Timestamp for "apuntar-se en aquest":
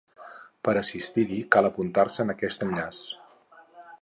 1.71-2.67